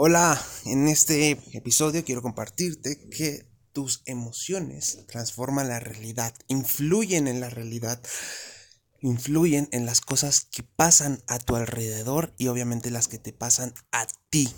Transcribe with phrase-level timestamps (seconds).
[0.00, 7.50] Hola, en este episodio quiero compartirte que tus emociones transforman la realidad, influyen en la
[7.50, 8.00] realidad,
[9.00, 13.74] influyen en las cosas que pasan a tu alrededor y obviamente las que te pasan
[13.90, 14.48] a ti.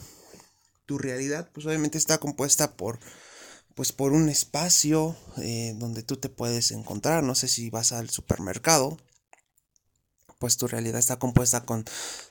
[0.84, 2.98] Tu realidad pues obviamente está compuesta por
[3.74, 8.10] pues por un espacio eh, donde tú te puedes encontrar, no sé si vas al
[8.10, 8.98] supermercado,
[10.40, 11.84] pues tu realidad está compuesta con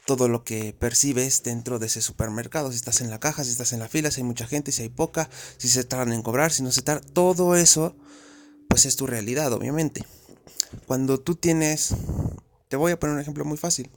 [0.05, 2.71] todo lo que percibes dentro de ese supermercado.
[2.71, 4.81] Si estás en la caja, si estás en la fila, si hay mucha gente, si
[4.81, 7.95] hay poca, si se tardan en cobrar, si no se tardan, todo eso,
[8.67, 10.03] pues es tu realidad, obviamente.
[10.87, 11.93] Cuando tú tienes,
[12.67, 13.91] te voy a poner un ejemplo muy fácil,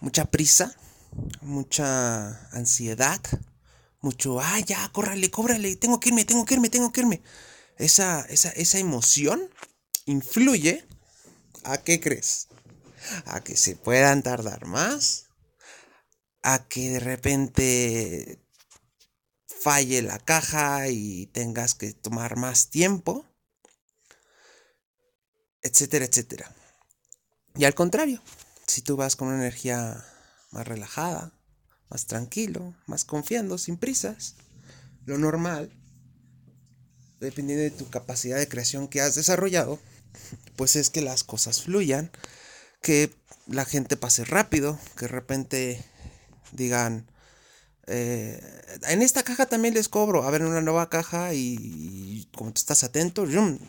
[0.00, 0.76] mucha prisa,
[1.40, 3.20] mucha ansiedad,
[4.02, 7.22] mucho, ah, ya, córrale, cóbrale, tengo que irme, tengo que irme, tengo que irme.
[7.78, 9.48] Esa, esa, esa emoción
[10.04, 10.86] influye
[11.64, 12.48] ¿A qué crees?
[13.26, 15.26] ¿A que se puedan tardar más?
[16.42, 18.42] ¿A que de repente
[19.46, 23.26] falle la caja y tengas que tomar más tiempo?
[25.62, 26.54] Etcétera, etcétera.
[27.56, 28.22] Y al contrario,
[28.66, 30.04] si tú vas con una energía
[30.50, 31.32] más relajada,
[31.90, 34.36] más tranquilo, más confiando, sin prisas,
[35.04, 35.70] lo normal,
[37.18, 39.78] dependiendo de tu capacidad de creación que has desarrollado,
[40.56, 42.10] pues es que las cosas fluyan,
[42.82, 43.14] que
[43.46, 45.84] la gente pase rápido, que de repente
[46.52, 47.10] digan,
[47.86, 48.40] eh,
[48.88, 52.84] en esta caja también les cobro, a ver, una nueva caja y, como tú estás
[52.84, 53.26] atento,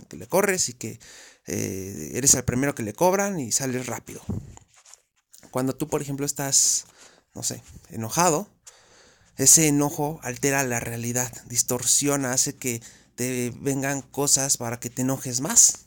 [0.09, 0.99] que le corres y que
[1.47, 4.21] eh, eres el primero que le cobran y sales rápido.
[5.49, 6.85] Cuando tú, por ejemplo, estás,
[7.33, 8.47] no sé, enojado,
[9.37, 12.81] ese enojo altera la realidad, distorsiona, hace que
[13.15, 15.79] te vengan cosas para que te enojes más.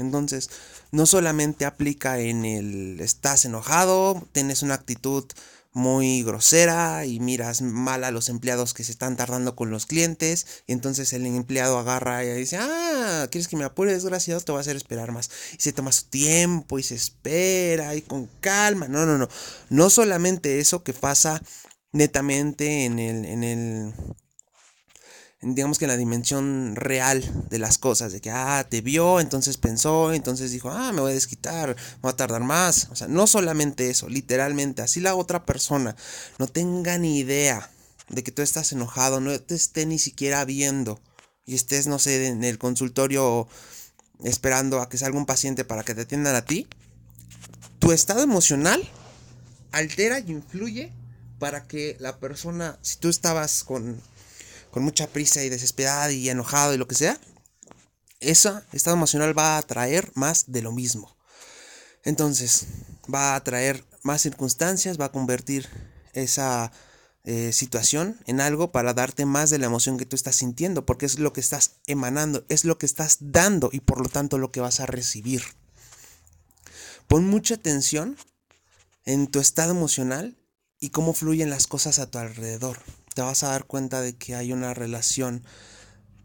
[0.00, 0.50] Entonces,
[0.90, 5.24] no solamente aplica en el estás enojado, tienes una actitud
[5.72, 10.62] muy grosera y miras mal a los empleados que se están tardando con los clientes
[10.66, 14.40] y entonces el empleado agarra y dice, ah, ¿quieres que me apure desgraciado?
[14.40, 15.30] Te voy a hacer esperar más.
[15.52, 18.88] Y se toma su tiempo y se espera y con calma.
[18.88, 19.28] No, no, no.
[19.70, 21.42] No solamente eso que pasa
[21.92, 23.94] netamente en el, en el
[25.40, 29.56] digamos que en la dimensión real de las cosas, de que, ah, te vio, entonces
[29.56, 32.88] pensó, entonces dijo, ah, me voy a desquitar, voy a tardar más.
[32.90, 35.94] O sea, no solamente eso, literalmente, así la otra persona
[36.38, 37.70] no tenga ni idea
[38.08, 41.00] de que tú estás enojado, no te esté ni siquiera viendo
[41.46, 43.48] y estés, no sé, en el consultorio
[44.24, 46.66] esperando a que salga un paciente para que te atiendan a ti,
[47.78, 48.82] tu estado emocional
[49.70, 50.92] altera y influye
[51.38, 54.00] para que la persona, si tú estabas con
[54.70, 57.18] con mucha prisa y desesperada y enojado y lo que sea,
[58.20, 61.16] ese estado emocional va a atraer más de lo mismo.
[62.04, 62.66] Entonces,
[63.12, 65.68] va a traer más circunstancias, va a convertir
[66.12, 66.72] esa
[67.24, 71.06] eh, situación en algo para darte más de la emoción que tú estás sintiendo, porque
[71.06, 74.50] es lo que estás emanando, es lo que estás dando y por lo tanto lo
[74.50, 75.42] que vas a recibir.
[77.06, 78.16] Pon mucha atención
[79.04, 80.36] en tu estado emocional
[80.80, 82.78] y cómo fluyen las cosas a tu alrededor
[83.18, 85.42] te vas a dar cuenta de que hay una relación.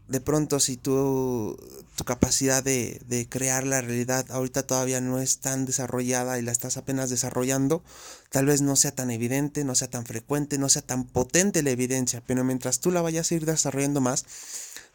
[0.06, 1.58] De pronto, si tú,
[1.96, 6.52] tu capacidad de, de crear la realidad ahorita todavía no es tan desarrollada y la
[6.52, 7.82] estás apenas desarrollando,
[8.30, 11.70] tal vez no sea tan evidente, no sea tan frecuente, no sea tan potente la
[11.70, 14.24] evidencia, pero mientras tú la vayas a ir desarrollando más,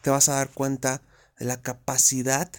[0.00, 1.02] te vas a dar cuenta
[1.38, 2.50] de la capacidad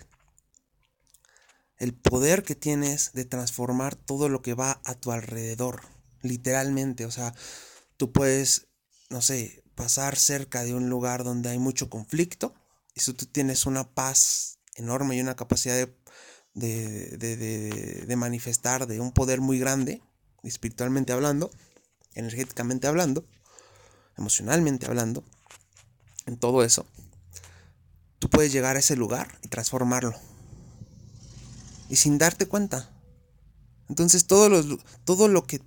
[1.79, 5.81] el poder que tienes de transformar todo lo que va a tu alrededor,
[6.21, 7.33] literalmente, o sea,
[7.97, 8.67] tú puedes
[9.11, 12.55] no sé, pasar cerca de un lugar donde hay mucho conflicto,
[12.95, 15.75] y si tú tienes una paz enorme y una capacidad
[16.55, 20.01] de, de, de, manifestar de un poder muy grande,
[20.43, 21.51] espiritualmente hablando,
[22.15, 23.25] energéticamente hablando,
[24.17, 25.25] emocionalmente hablando,
[26.25, 26.85] en todo eso,
[28.19, 30.15] tú puedes llegar a ese lugar y transformarlo.
[31.89, 32.89] Y sin darte cuenta.
[33.89, 35.59] Entonces todo lo, todo lo que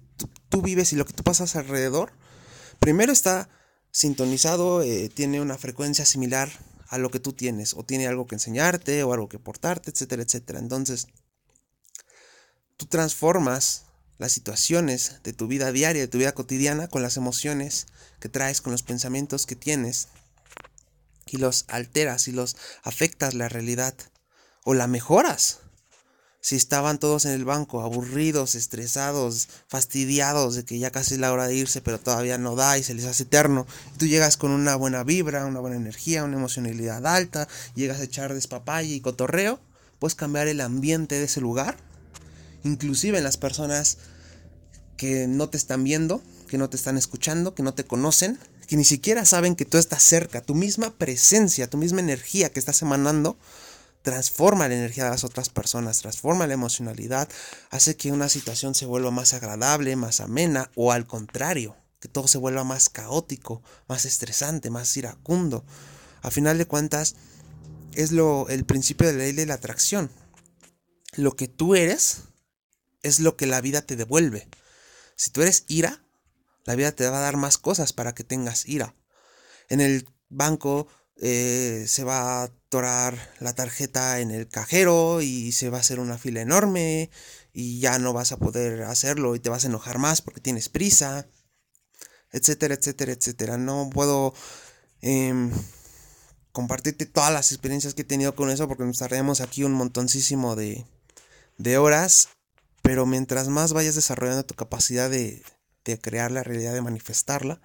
[0.48, 2.12] tú vives y lo que tú pasas alrededor
[2.84, 3.48] primero está
[3.92, 6.50] sintonizado, eh, tiene una frecuencia similar
[6.88, 10.22] a lo que tú tienes, o tiene algo que enseñarte, o algo que portarte, etcétera,
[10.22, 10.58] etcétera.
[10.58, 11.06] Entonces,
[12.76, 13.86] tú transformas
[14.18, 17.86] las situaciones de tu vida diaria, de tu vida cotidiana, con las emociones
[18.20, 20.08] que traes, con los pensamientos que tienes,
[21.26, 23.94] y los alteras y los afectas la realidad,
[24.62, 25.60] o la mejoras
[26.44, 31.32] si estaban todos en el banco, aburridos, estresados, fastidiados de que ya casi es la
[31.32, 33.66] hora de irse, pero todavía no da y se les hace eterno.
[33.96, 38.34] tú llegas con una buena vibra, una buena energía, una emocionalidad alta, llegas a echar
[38.34, 39.58] despapaya y cotorreo,
[39.98, 41.78] puedes cambiar el ambiente de ese lugar.
[42.62, 43.96] Inclusive en las personas
[44.98, 48.76] que no te están viendo, que no te están escuchando, que no te conocen, que
[48.76, 50.42] ni siquiera saben que tú estás cerca.
[50.42, 53.38] Tu misma presencia, tu misma energía que estás emanando,
[54.04, 57.26] transforma la energía de las otras personas, transforma la emocionalidad,
[57.70, 62.28] hace que una situación se vuelva más agradable, más amena, o al contrario, que todo
[62.28, 65.64] se vuelva más caótico, más estresante, más iracundo.
[66.20, 67.16] A final de cuentas,
[67.94, 70.10] es lo, el principio de la ley de la atracción.
[71.16, 72.24] Lo que tú eres
[73.02, 74.50] es lo que la vida te devuelve.
[75.16, 76.04] Si tú eres ira,
[76.66, 78.94] la vida te va a dar más cosas para que tengas ira.
[79.70, 80.88] En el banco
[81.20, 86.00] eh, se va a atorar la tarjeta en el cajero y se va a hacer
[86.00, 87.10] una fila enorme
[87.52, 90.68] y ya no vas a poder hacerlo y te vas a enojar más porque tienes
[90.68, 91.26] prisa,
[92.32, 93.58] etcétera, etcétera, etcétera.
[93.58, 94.34] No puedo
[95.00, 95.52] em,
[96.52, 100.56] compartirte todas las experiencias que he tenido con eso porque nos tardaríamos aquí un montoncísimo
[100.56, 100.84] de,
[101.58, 102.30] de horas,
[102.82, 105.42] pero mientras más vayas desarrollando tu capacidad de,
[105.84, 107.60] de crear la realidad, de manifestarla,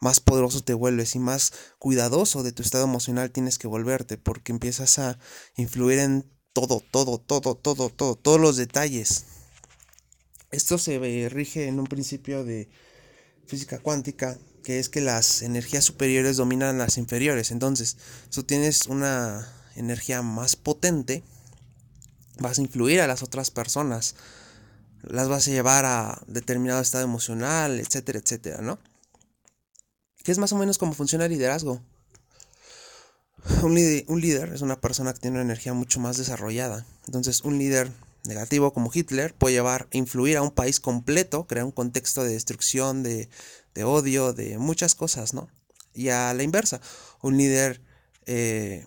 [0.00, 4.52] más poderoso te vuelves y más cuidadoso de tu estado emocional tienes que volverte porque
[4.52, 5.18] empiezas a
[5.56, 9.26] influir en todo, todo, todo, todo, todo, todos los detalles.
[10.50, 12.68] Esto se rige en un principio de
[13.46, 17.50] física cuántica que es que las energías superiores dominan las inferiores.
[17.50, 17.96] Entonces,
[18.30, 21.22] tú tienes una energía más potente,
[22.38, 24.16] vas a influir a las otras personas,
[25.02, 28.78] las vas a llevar a determinado estado emocional, etcétera, etcétera, ¿no?
[30.22, 31.80] Que es más o menos como funciona el liderazgo.
[33.62, 36.86] Un, líder es una persona que tiene una energía mucho más desarrollada.
[37.06, 37.90] Entonces, un líder
[38.24, 43.02] negativo como Hitler puede llevar, influir a un país completo, crear un contexto de destrucción,
[43.02, 43.28] de,
[43.82, 45.48] odio, de muchas cosas, ¿no?
[45.94, 46.80] Y a la inversa,
[47.22, 47.80] un líder
[48.26, 48.86] eh,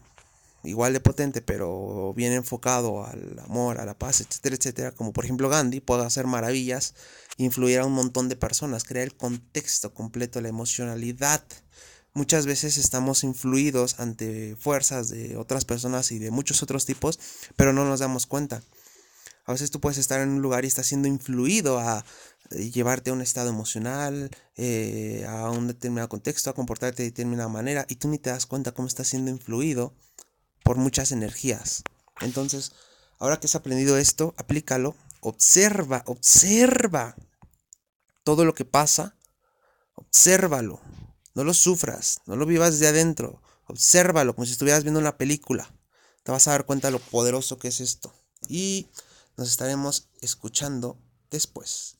[0.64, 5.26] igual de potente, pero bien enfocado al amor, a la paz, etcétera, etcétera, como por
[5.26, 6.96] ejemplo Gandhi, puede hacer maravillas,
[7.38, 11.44] influir a un montón de personas, crear el contexto completo, la emocionalidad.
[12.14, 17.20] Muchas veces estamos influidos ante fuerzas de otras personas y de muchos otros tipos,
[17.56, 18.62] pero no nos damos cuenta.
[19.46, 22.06] A veces tú puedes estar en un lugar y estás siendo influido a
[22.52, 27.50] eh, llevarte a un estado emocional, eh, a un determinado contexto, a comportarte de determinada
[27.50, 29.94] manera, y tú ni te das cuenta cómo estás siendo influido
[30.64, 31.84] por muchas energías.
[32.22, 32.72] Entonces,
[33.20, 37.16] ahora que has aprendido esto, aplícalo, observa, observa
[38.24, 39.16] todo lo que pasa,
[39.96, 40.82] obsérvalo,
[41.34, 45.74] no lo sufras, no lo vivas de adentro, obsérvalo como si estuvieras viendo una película.
[46.24, 48.14] Te vas a dar cuenta de lo poderoso que es esto.
[48.48, 48.88] Y
[49.36, 50.98] nos estaremos escuchando
[51.30, 51.92] después.